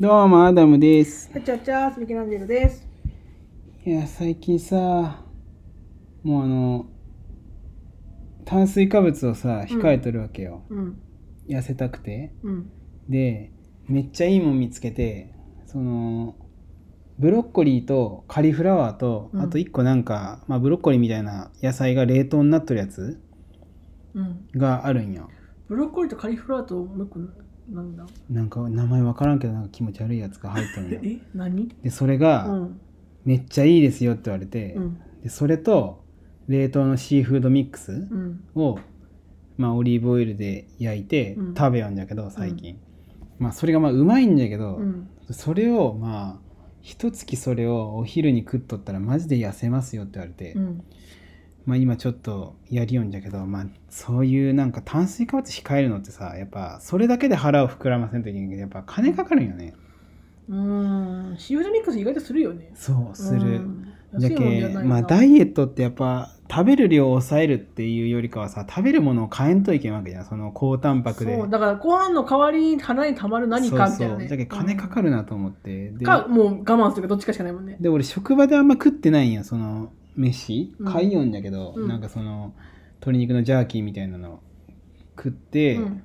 [0.00, 1.28] どうも、アダムです。
[1.28, 2.88] チャチャースミケランジェロです。
[3.84, 5.26] いや、最近さ、
[6.22, 6.86] もうあの、
[8.46, 10.62] 炭水化物をさ、うん控えとるわけよ。
[10.70, 10.98] うん。
[11.46, 12.32] 痩せたくて。
[12.42, 12.70] うん。
[13.10, 13.52] で、
[13.88, 15.34] めっちゃいいもん見つけて、
[15.66, 16.34] その、
[17.18, 23.20] ブロッコリーとカリフラワーと、うんあと1個なんか、まあ、ブロッコリーみたいな野菜が冷凍になっとるやつ
[24.14, 24.48] うん。
[24.56, 25.28] があるんよ。
[25.68, 27.18] ブロッコリーとカリフラワーともう一個
[27.70, 28.06] なんだ？
[28.28, 31.00] なんか名前わからんけど、なんか気持ち悪いやつが入ってるんよ。
[31.02, 31.68] え何？
[31.82, 32.80] で、それが、うん。
[33.24, 35.00] めっちゃいいですよって言われて、うん。
[35.22, 36.04] でそれと
[36.48, 38.44] 冷凍のシーフードミックスうん。
[38.54, 38.78] を、
[39.58, 42.80] まあ、オリーブオイルで焼いてうん食べようんじゃけど最近、
[43.38, 45.08] まあそれがまあうまいんじゃけど、うん。
[45.30, 50.82] それをまあ一月それをお昼に食っとったらマジで痩せますよって言われて、うん。
[51.70, 59.74] まあ今ちょっとやりよんじゃけど、まあ、そういうなんか炭水化物控えるのってさやっぱそれだけで腹を膨らませんといけないけどやっぱ金かかるんよね。
[60.48, 61.36] うん。
[61.38, 62.72] シーフードミックス意外とするよね。
[62.74, 63.94] そうする、うん。
[64.18, 70.24] じゃけまあダイエットってやっぱ食べる量を抑えるっていうよりかはさ食べるものを変えんといけんわけじゃん。
[70.24, 71.36] その高タンパクで。
[71.36, 74.18] そうだからご飯の代わりに腹にたまる何かみたいなそうそう。
[74.18, 74.26] ね。
[74.26, 77.76] じゃけ金かかるなと思って、でかもう我慢するかどっちかしかないもんね。
[77.78, 80.74] で俺職場であんま食ってないんやその飯？
[80.78, 80.92] うん。
[80.92, 81.88] 買いよんだけど、うん。
[81.88, 82.54] なんかその
[82.94, 84.40] 鶏肉のジャーキーみたいなの
[85.16, 86.04] 食って、うん。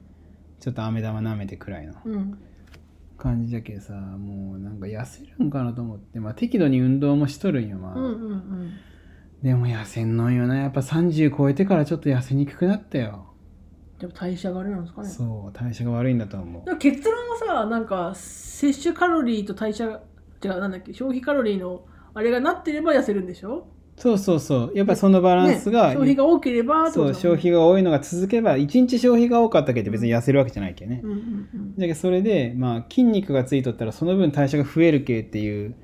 [0.60, 2.38] ちょっと飴玉舐めてくらいのうん。
[3.18, 6.20] 感じだけどさもうなんか痩せるんかなと思って。
[6.20, 8.74] まあ適度に運動もしとるんよまあ、うんうんうん。
[9.42, 10.58] でも痩せんのんよな。
[10.58, 13.32] やっぱ30超えてからちょっと痩せにくくなったよ。
[14.00, 15.10] でも代謝があれなんですかね。
[15.10, 16.78] そう代謝が悪いんだと思う。
[16.78, 19.86] 結論はさなんか摂取カロリーと代謝
[20.44, 23.68] 違うなんだっけ消費カロリーのあれがなってれば痩せるんでしょ？
[23.98, 24.72] そうそうそう。
[24.76, 35.76] やっぱそのバランスが、ね消費が多ければそう消費が多いのが続けば1日消費が多かったけど別に痩せるわけじゃないけね、うんうんだけどそれでまあ筋肉がついとったらその分代謝が増える系っていう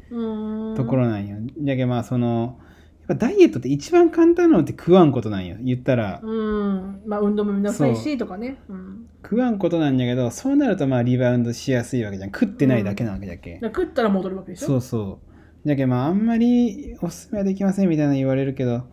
[0.76, 2.60] ところなんよ、だけどまあその
[3.08, 5.58] やっぱダイエットって一番簡単なのって食わんことなんよ。
[5.60, 7.02] 言ったら、うん。
[7.08, 8.58] まあ運動もみなさいしとかね。
[8.70, 8.74] う。
[8.74, 9.08] ん。
[9.24, 12.32] 食わんことなんやけどそうなるとまあリバウンドしやすいわけじゃん。
[12.32, 14.68] 食ってないだけなわけじゃけ、だから食ったら戻るわけでしょ？
[14.68, 15.31] そうそう
[15.66, 18.84] じゃけまああんまりおすすめはできませんみたいな言われるけど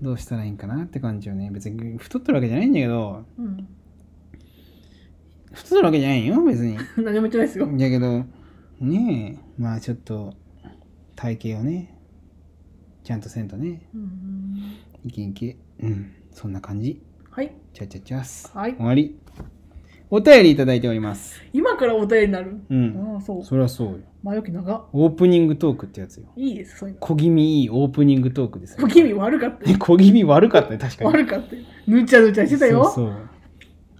[0.00, 1.50] どうしたらいいんかなって感じよね。
[1.50, 3.24] 別に太ってるわけじゃないんだけど。
[3.38, 3.68] うん、
[5.52, 6.76] 太ってるわけじゃないよ別に。
[6.98, 7.66] 何も言ってないですよ。
[7.66, 8.24] だけど
[8.80, 10.34] ねえまあちょっと
[11.14, 11.94] 体型をね
[13.04, 13.88] ちゃんとせんとね。
[13.94, 16.12] うんいけいけうん。
[16.32, 17.02] そんな感じ。
[17.30, 17.54] はい。
[17.72, 18.74] チャチャチャスはい。
[18.74, 19.18] 終わり
[20.08, 21.42] お便りいただいております。
[21.52, 22.60] 今からお便りになる？
[22.70, 23.14] うん。
[23.14, 23.44] ああそう。
[23.44, 23.98] そりゃそうよ。
[24.22, 24.76] 前置き長。
[24.76, 26.26] っオープニングトークってやつよ。
[26.36, 27.00] いいですそういうの。
[27.00, 28.86] 小気味いいオープニングトークですよ。
[28.86, 29.76] 小気味悪かったよ。
[29.80, 31.10] 小気味悪かったね確かに。
[31.10, 31.62] 悪かったよ。
[31.88, 32.84] ぬちゃぬちゃしてたよ。
[32.84, 33.12] そうそう。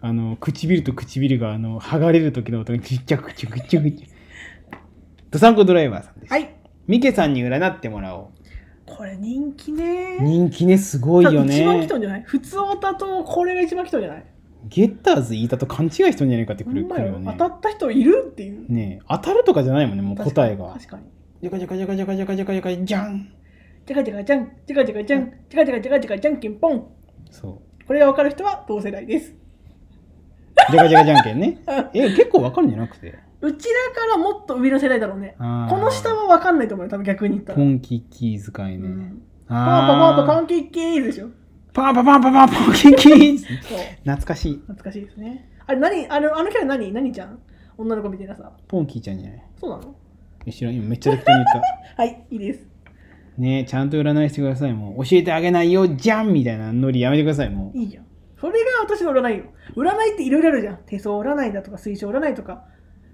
[0.00, 4.06] あの唇と唇があの剥がれる時の音にちっちゃくちゃくちゃくちゃ。
[5.33, 6.55] ドサンコドライバーさんです、はい。
[6.87, 8.31] ミケさんに占ってもらお
[8.87, 10.19] これ人気ね。
[10.21, 12.23] う人気ねすごいよ多分一番来ねたんじゃない？
[12.23, 14.25] 普通オタとこれが一番来たんじゃない？
[14.69, 17.34] ゲッターズ言いたと勘違いしとんじゃないかってくるるよね。
[17.38, 18.71] 当たった人いるっていう。
[18.72, 20.69] ねえ当たるとかじゃないもんねもう答えが。
[20.75, 21.04] 確かに
[21.43, 23.28] ジャカジャカジャカジャカジャカジャカジャカじゃん
[23.87, 26.87] じゃかじゃかじゃんじゃかじゃかじゃんじゃかじゃかじゃかじゃかじゃんけんぽん
[27.31, 29.32] そこれが分かる人は同世代です
[30.69, 31.59] うジャカジャカじゃんけんね
[31.94, 41.31] え結構わかるんじゃなくてうちらからもっと上の世代だろうねこの下は分かんないと思うよ多分逆に言ったらポンキッキー使いね、うんパンパパンパあパンケーキーでしょー
[41.76, 47.38] パンパパンパパンポンキッキーそう懐かしい懐かしいですねあれ何あのあのキャラ何何ちゃん
[47.76, 49.94] 女の子みたいなさポンキーちゃんじゃないそうなの
[50.47, 51.47] 後ろ今めっちゃ適当に言っ
[51.97, 52.66] たはいいいです
[53.37, 58.06] ねえちゃんと占いしてくださいもう教えてあげないよじゃんみたいなノリやめてくださいもういいじゃん
[58.41, 59.44] それが私の占いよ
[59.76, 62.64] 占いっていろいろあるじゃん手相占いだとか水晶占いとか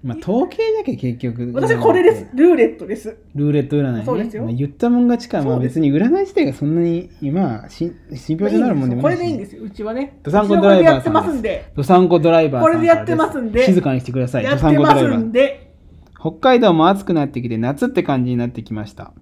[0.03, 2.27] まあ統計だけ結局私はこれです。
[2.33, 3.17] ルーレットです。
[3.35, 4.03] ルーレット占いね。
[4.05, 4.43] そうですよ。
[4.43, 5.41] まあ、言ったもん勝ちか。
[5.41, 9.21] まあ別に占い自体がそんなに今し信憑性のあるもんでもこないし。
[9.21, 9.63] れでいいんですよ。
[9.63, 10.19] うちはね。
[10.23, 11.71] ドサンコドライバーやってますんで。
[11.73, 13.65] ドサンコドライバーさんこれでやってますんで。
[13.65, 14.43] 静かにしてください。
[14.43, 15.25] ドサンやってますコドライバー。
[15.25, 15.73] んで
[16.19, 19.13] 北海道も暑くなってきて夏って感じになってきました。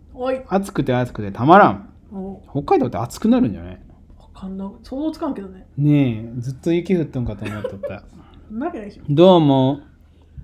[0.47, 1.89] 暑くて暑くてたまらん。
[2.11, 3.81] お北海道って暑くなるんじゃない
[4.19, 5.67] わかんない想像つかんけどね。
[5.77, 8.03] ねえずっと雪降っとんかと思っとった。
[8.51, 9.03] なわけないでしょ。
[9.07, 9.81] どうも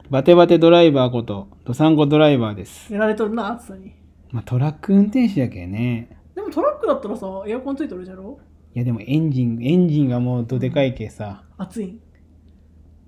[0.09, 3.93] バテバテドライバーことドサンコドライバーです、やられとるな暑さに。
[4.31, 6.17] まあ、トラック運転手やけね。
[6.33, 8.39] でもトラックだったらさエアコンついてるじゃろ？
[8.73, 11.43] いやでもエンジンエンジンがもうどでかいけさ。
[11.57, 11.99] 暑いん。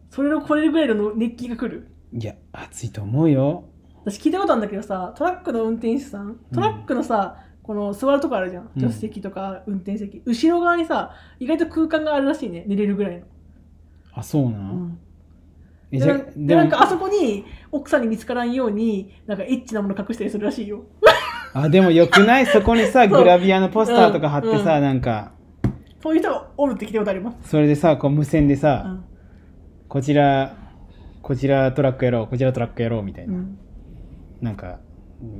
[0.09, 1.87] それのこれぐらいの熱気が来る？
[2.11, 3.63] いや暑いと思うよ。
[4.03, 8.71] 私聞いたことあるんだけどさトラックの運転手さんトラックのさ、この座るとこあるじゃん。
[8.75, 8.81] うん。
[8.81, 12.65] 助手席とか運転席、後ろ側にさ意外と空間があるらしいね。
[12.67, 13.25] 寝れるぐらいの、
[14.11, 14.99] あそうな、うん
[15.91, 20.83] でなでなんかあそこに奥さんに見つからんようになんかエッチなもの隠したりするらしいよ。
[21.53, 22.45] あでもよくない？
[22.45, 24.83] そこにさグラビアのポスターとか貼ってさ、うん。
[24.83, 25.31] なんか。
[26.01, 29.03] そういう人がおるって聞いたことあります、それでさこう無線でうさ、ん。
[29.87, 30.55] こちら
[31.21, 33.57] こちらトラックやろうこちらトラックやろうみたいうな、ん、
[34.41, 34.79] なんか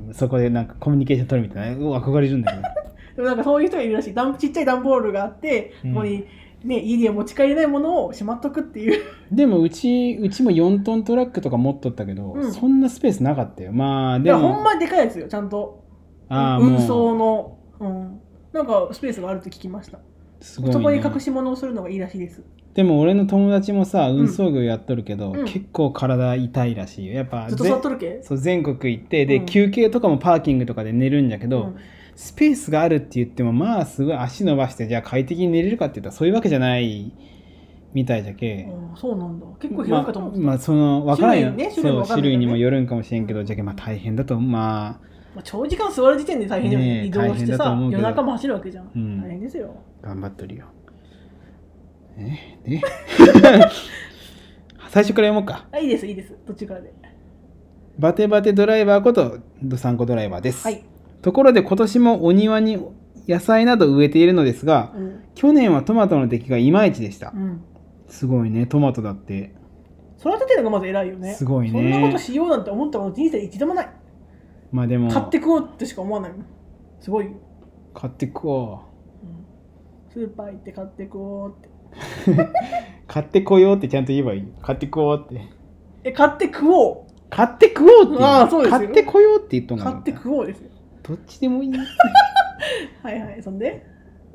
[0.08, 1.78] うんそこでなんかコミュニケーション取るみたいな。
[1.78, 2.64] 憧れるんだけど。
[3.16, 4.16] でもなんかそういう人がいるらしい。
[4.38, 5.94] ちっちゃい段ボールがあって、うん。
[5.94, 6.26] ここに、
[6.64, 9.04] ね、家には持ち帰れないものをしまっとくっていう。
[9.32, 12.52] でもうちうちも4トントラックとか持っとったけど、うん。
[12.52, 13.72] そんなスペースなかったよ。
[13.72, 14.54] まあでも。
[14.54, 15.84] ほんまにでかいやつよちゃんと。
[16.32, 18.20] 運送の、うん、
[18.54, 19.98] なんかスペースがあるって聞きました、
[20.42, 22.44] すごい、ね、そこに隠し物をするのがいいらしいです。
[22.76, 25.46] でも俺の友達もさ運送業やっとるけど、うん。
[25.46, 27.14] 結構体痛いらしいよ。
[27.14, 28.20] やっぱずっとぜ座っとるけ？
[28.22, 29.46] そう全国行ってで、うん。
[29.48, 31.76] 休憩とかもパーキングとかで寝るんだけど、うん
[32.20, 37.14] スペースがあるって言ってもまあすごい足伸ばしてじゃあ快適に寝れるかって言ったらそういうわけじゃない
[37.94, 39.46] みたいじゃけ、うんそうなんだ。
[39.58, 46.88] 結構広いかと思ってた、まあ、まあその分からんよ種類ね種類もそう種類にもよるんかもしれんけどじゃけまあ大変だとまあまあ、長時間座る時点で大変だよね。
[46.88, 49.22] ねえ移動してさ夜中も走るわけじゃん、うん。
[49.22, 49.74] 大変ですよ。
[50.02, 50.66] 頑張っとるよ。
[52.18, 52.82] えで？
[54.90, 55.68] 最初から読もうか。
[55.72, 56.36] あいいですいいです。
[56.46, 56.92] どっちからで。
[58.00, 60.82] バテバテドライバーことドサンコドライバーです、はい、
[61.22, 62.80] ところで今年もお庭に
[63.28, 65.24] 野菜など植えているのですがうん。
[65.36, 67.32] 去年はトマトの出来がいまいちでした。
[67.34, 67.64] うん、
[68.08, 69.56] すごいねトマトだって。
[70.20, 71.34] 育ててるのがまず偉いよね。
[71.34, 71.72] すごいね。
[71.72, 73.90] そんなことしようなんて思ったこと人生で一度もない。
[74.72, 76.32] まあでも買って食おうってしか思わない
[77.00, 77.32] すごいよ、
[77.94, 78.82] 買って食お
[79.24, 82.32] うん、スーパー行って買って食おうって。
[82.32, 82.54] う
[83.08, 84.48] 買ってこようってちゃんと言えばいい。
[84.62, 85.42] 買ってこうって。
[86.04, 86.98] え買って食おう。
[87.30, 88.78] 買って食おうって言ああそうですよ。
[88.80, 90.70] 買ってこようって言っとんが買って食おうですよ
[91.04, 91.72] どっちでもいい
[93.04, 93.86] はいはいそんで？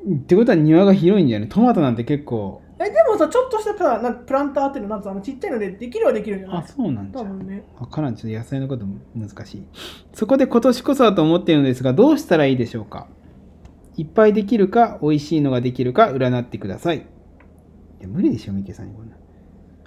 [0.07, 1.49] ってことは庭が広いんじゃない？
[1.49, 2.61] トマトなんて結構。
[2.77, 6.57] えでもさちょっとしたさなんかプランターっていうのなんつうのちっちゃいのでできるはできるんじゃない？
[6.59, 7.63] あそうなんじゃ多分ね。
[7.79, 8.85] わからんちょっと野菜のこと
[9.15, 9.63] 難しい。
[10.13, 13.07] そこで今年こそはと思っているのですがどうしたらいいでしょうか？
[13.97, 16.97] いっぱいできるか美味しいのができるか占ってください。
[16.97, 17.01] い
[18.01, 19.15] や無理でしょミケさんにこんな。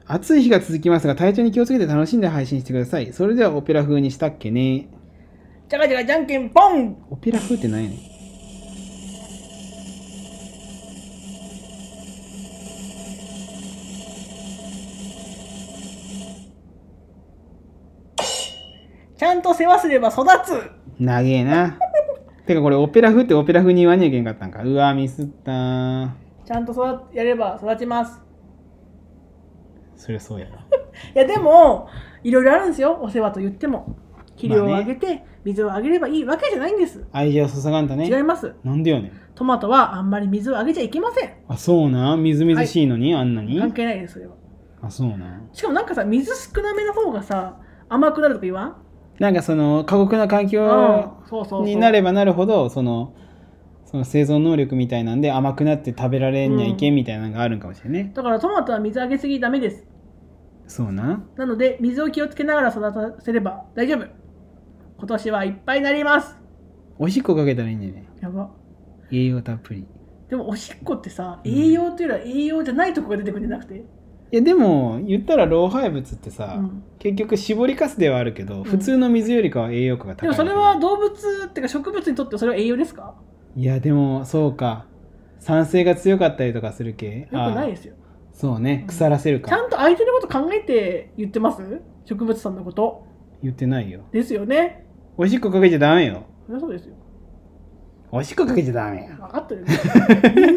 [0.07, 3.13] 暑い日が続きますが体調に気をつけて楽しんで配信してください。
[3.13, 4.89] それではオペラ風にしたっけね
[5.69, 6.97] じゃがじゃがじゃんけんポン！
[7.11, 7.99] オペラ風って何やねん。
[19.19, 20.71] ちゃんと世話すれば育つ！
[20.99, 21.79] 長えな。
[22.47, 24.63] てかこれオペラ風ってオペラ風に言わんにゃいけんかったんか。
[24.63, 26.11] うわミスったー。
[26.47, 28.23] ちゃんと育やれば育ちます。
[29.97, 30.53] そりゃそうやろ
[31.15, 31.89] いやでも
[32.25, 32.99] いろいろあるんですよ。
[33.03, 33.97] お世話と言っても。
[34.39, 37.05] 肥料をあげて、水をあげればいいわけじゃないんです。
[37.13, 38.07] 愛情注がんとね。
[38.09, 38.55] 違います。
[38.63, 39.09] なんでよね？
[39.09, 41.31] んトマトはあんまり水をあげちゃいけません。
[41.49, 42.15] あそうな？
[42.17, 43.59] んみずみずしいのに、あんなに？
[43.59, 44.35] 関係ないですそれは。
[44.83, 45.39] あそうな？
[45.39, 48.77] んしかもなんかさ水少なめの方がさ甘くなるとか言わん？
[49.19, 51.29] なんかその過酷な環境うん。
[51.29, 51.65] そうそうそう。
[51.65, 53.15] になればなるほどその
[53.87, 59.87] その生存能力みたいなんで甘くなって食べられんにゃいけんみたいなのがあるんかもしれんね、だからトマトは水あげすぎダメです。
[60.67, 61.25] そうな？
[61.37, 62.83] なので水を気をつけながら育
[63.17, 64.07] たせれば大丈夫
[64.99, 66.37] 今年はいっぱいになります。
[66.99, 68.09] おしっこかけたらいいんじゃね。
[68.21, 68.51] やば。
[69.13, 69.87] 栄養たっぷり。
[70.29, 73.83] でもおしっこってさうん栄養というよりは栄養じゃないとこが出てくるんじゃなくて、い
[74.33, 76.83] やでも言ったら老廃物ってさ、うん。
[76.99, 80.29] 結局絞りかすではあるけど、普通の水よりかは栄養価が高い。
[80.29, 83.15] でもそれは動物っていうか植物にとってはそれは栄養ですか？
[83.55, 84.87] いやでもそうか。
[85.39, 87.21] 酸性が強かったりとかする系？
[87.21, 87.95] よくないあですよ。
[88.33, 88.85] そうね。
[88.89, 89.49] 腐らせるか。
[89.49, 91.63] ちゃんと相手のこと考えて言ってます？
[92.05, 93.07] 植物さんのこと。
[93.41, 94.01] 言ってないよ。
[94.11, 94.85] ですよね
[95.21, 96.23] おしっこかけちゃダメよ。
[96.47, 96.95] そりゃそうですよ。
[98.13, 99.09] おしっこかけちゃダメよ。
[99.19, 99.65] 分かってる。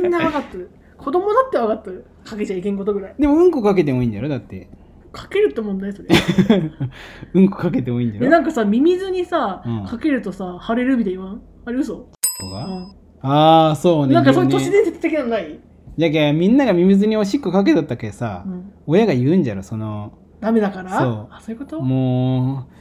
[0.04, 0.70] みんな分かってる。
[0.98, 2.06] 子供だって分かってる。
[2.24, 3.16] かけちゃいけんことぐらい。
[3.18, 4.70] でもうんこかけてもいいんだろだって。
[5.12, 6.08] かけるって問題それ。
[7.34, 9.86] うんこかけてもいいんだろでなんかさミミズにさ、うん。
[9.86, 11.42] かけるとさ腫れるみたいに言わん？
[11.66, 11.96] あれ嘘、
[12.40, 12.66] こが？
[12.68, 14.12] うああそうね。
[14.12, 15.60] ん、なんかそういう都市伝説的なのない、
[15.98, 20.14] じゃけみんながミミズにおしっこかけとったけさ、うん、親が言うんじゃろその。
[20.40, 21.00] ダメだから？
[21.00, 21.28] そう。
[21.30, 21.82] あそういうこと？
[21.82, 22.74] もう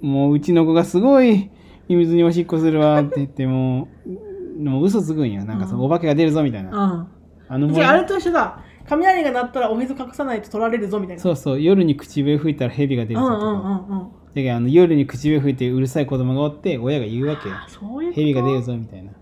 [0.00, 1.50] もううちの子がすごい
[1.88, 5.44] ミミズにおしっこするわって言ってもうもう嘘つくんよ。
[5.44, 5.86] なんかそのうん。
[5.86, 7.08] お化けが出るぞみたいな、うん。
[7.48, 8.62] あのじゃああれと一緒だ。
[8.88, 11.22] 雷が鳴ったらおへそ隠さないと取られるぞみたいな。
[11.22, 11.60] そうそう。
[11.60, 19.12] 夜に口笛吹いたら蛇が出るぞとか、うんうんうんうんじゃけあの夜に口笛吹いてうるさい子供がおって親が言うわけそういう蛇が出るぞみたいな。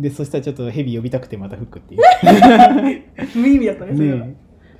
[0.00, 2.00] でそしたらちょっと蛇呼びたくてまた吹くっていう。
[3.36, 4.26] 無意味だったねそれは。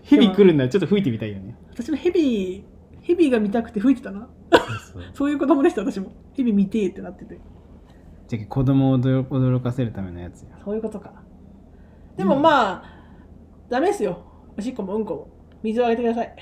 [0.05, 1.55] 蛇来るんならちょっと吹いてみたいよね。
[1.71, 2.65] 私もヘビ
[3.03, 4.29] ヘビが見たくて吹いてたな
[5.15, 7.39] そういう子供でした私もヘビ見てーってなってて。
[8.29, 10.59] じゃけ子供を驚驚かせるためのやつや。
[10.65, 11.13] そういうことか。
[12.17, 12.85] でもまあ、
[13.69, 14.25] ダメですよ。
[14.57, 15.29] おしっこもうんこも。
[15.63, 16.35] 水をあげてください。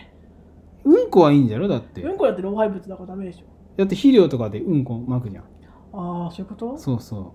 [0.85, 1.69] うんこはいいんじゃろ？
[1.69, 3.47] だって、うんこだって老廃物だからダメでしょ。
[3.77, 5.45] だって肥料とかでうんこまくじゃん。
[5.93, 6.79] ああそういうこと？
[6.79, 7.35] そうそ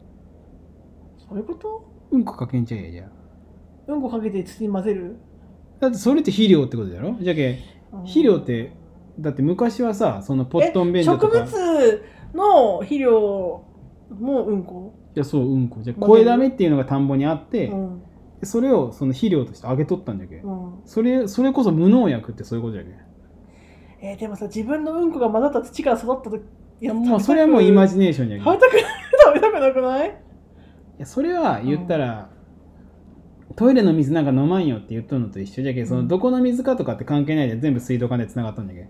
[1.17, 1.89] そういうこと？
[2.12, 3.03] ううんこかけんちゃえやじゃ
[3.89, 5.17] あうんこかけて土に混ぜる？
[5.79, 7.15] だってそれって肥料ってことだろ？
[7.21, 7.60] じゃけ
[7.91, 8.74] 肥料って
[9.20, 11.27] だって昔はさそのポットンベンジとか。
[11.27, 12.03] え植物
[12.34, 13.65] の肥料
[14.20, 15.80] もうんこ、いやそううんこ。
[15.82, 18.03] じゃ声だめっていうのが田んぼにあって、うん。
[18.44, 20.80] それをその肥料としてあげとったんじゃけ、うん。
[20.86, 22.89] それそれこそ無農薬ってそういうことじゃけ
[24.01, 26.41] えーでもさ自分のうんこが混ざった土から育った時
[26.82, 28.84] いやもうそれはもうイマジネーションじゃけ食べたくない
[29.24, 30.10] 食べたくなくない？
[30.10, 30.12] い
[30.98, 32.30] やそれは言ったら、
[33.62, 38.89] トイレの水なんか飲まんよって言っとるのと一緒じゃけそのどこの水かとかって関係ないで全部水道管でつながっとんじゃけ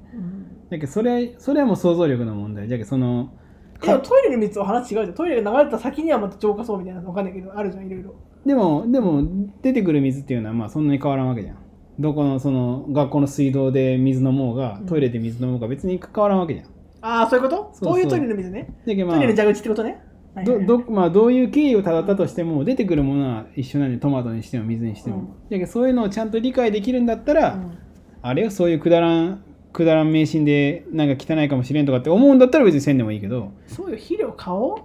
[0.70, 2.70] だけどそれそれはもう想像力の問題。
[2.70, 3.34] じゃけその
[3.82, 5.14] でもトイレの水は話違うじゃん。
[5.14, 8.16] トイレが流れた先にはまた浄化層みたいなのわかんないけどあるじゃんいろいろ。
[8.46, 9.28] でもでも
[9.62, 11.58] 出てくる水っていうのはまあそんなに変わらんわけじゃん。
[12.00, 14.86] どこのその学校の水道で水飲もうがうん。
[14.86, 16.68] トイレで水飲もうが別に変わらんわけじゃん。
[17.02, 17.58] ああそういうこと？
[17.58, 17.94] そうそう。
[17.96, 18.74] そういうトイレの水ね。
[19.06, 20.02] まあトイレの蛇口ってことね
[20.46, 25.68] どどまあ、どういう経緯をたどったとしても出てくるものは一緒なんでトマトにしても水にしても、うん。
[25.68, 27.78] そういうのをちゃんと理解できるんだったら、うん。
[28.22, 33.52] あれよそういうくだらんくだらん迷信でなんか汚いかもしれんとかって思うんだったら別にせんでもいいけど。
[33.68, 34.78] そうよ肥料買おう？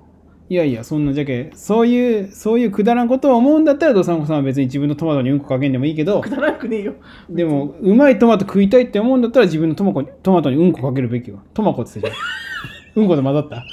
[0.48, 6.94] いやいやそんなじゃけそういうそういうくだらんことを思うんだったらドサンコさんは別に自分のトマトにうんこかけんでもいいけどくだらなくねえよ。
[7.28, 11.40] でもうまいトマト食いたいって思うんだったら自分のトマトマトにうんこかけるべきよ。
[11.52, 13.02] トマコって言ってたじゃん。
[13.02, 13.64] うんこと混ざった？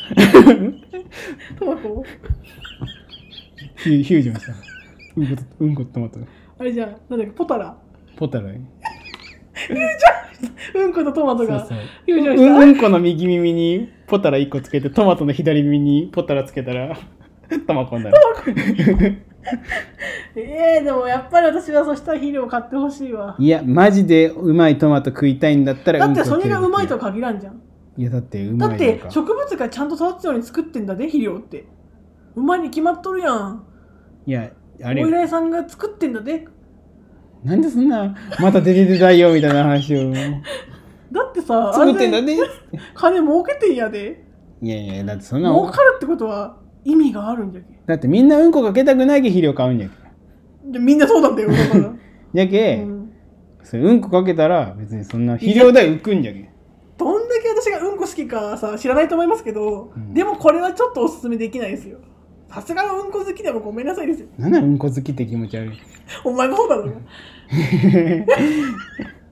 [1.60, 1.82] トマト
[3.76, 4.54] フュフュージョンした
[5.18, 6.20] うんことうんことトマト。
[6.60, 7.76] あれじゃんなんだっけポタラ？
[8.16, 8.50] ポタラ。
[8.50, 8.54] う
[10.88, 11.78] んことトマトがそうそう。
[12.06, 16.98] フュージョンうした、んうんこの右耳にポタラ1個つけてトマトの左耳にポタラつけたら
[17.68, 18.18] トマコになる。
[20.36, 23.36] えー、でもやっぱり私はそしたら肥料買ってほしいわ。
[23.38, 27.54] いやマジでうまいトマト食いたいんだったらだってそれがうまいと食は限らんじゃん。
[27.54, 27.58] う
[27.98, 31.66] いやだってうだって植物がちゃんと育つように作ってんだで肥料って。
[32.36, 33.64] うまいに決まっとるやん。
[34.26, 34.52] いや
[34.84, 36.48] あおれ依頼さんが作ってんだで。
[37.44, 40.12] なんでそんなまた出て出たいよみたいな話を。
[40.12, 42.44] だってさ作ってんだあれでね
[42.96, 44.24] 金儲けてんやで。
[44.62, 49.96] いやいやだってそんな儲かるってことは意味があるんじゃけだってみんなうんこかけたくないけ肥料買うんじゃけ
[50.72, 51.94] でみんなそうなんだよだから、
[52.34, 53.12] じゃけ、うん。
[53.62, 56.50] それうんこかけたら別にそんな肥料代浮くんじゃけ
[56.98, 60.14] どんだけ私がうんこ好きかさ知らないと思いますけど、うん。
[60.14, 62.00] でもこれはちょっとおすすめできないですよ。
[62.50, 64.28] さすがのうんこ好きでもごめんなさいですよ。
[64.38, 65.80] なんなのうんこ好きって気持ち悪い？
[66.24, 66.92] お前もそうだろ。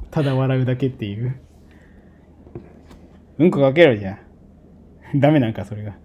[0.10, 1.36] ただ笑うだけっていう。
[3.39, 4.18] うんこかけろじゃあ
[5.15, 5.96] ダメなんかそれが